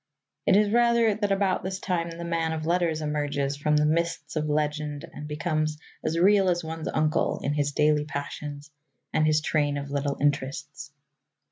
It 0.47 0.55
is 0.55 0.71
rather 0.71 1.13
that 1.13 1.31
about 1.31 1.61
this 1.61 1.79
time 1.79 2.09
the 2.09 2.23
man 2.23 2.53
of 2.53 2.65
letters 2.65 3.01
emerges 3.01 3.55
from 3.55 3.77
the 3.77 3.85
mists 3.85 4.35
of 4.35 4.49
legend 4.49 5.05
and 5.13 5.27
becomes 5.27 5.77
as 6.03 6.17
real 6.17 6.49
as 6.49 6.63
one's 6.63 6.87
uncle 6.87 7.39
in 7.43 7.53
his 7.53 7.71
daily 7.71 8.05
passions 8.05 8.71
and 9.13 9.27
his 9.27 9.41
train 9.41 9.77
of 9.77 9.91
little 9.91 10.17
interests. 10.19 10.91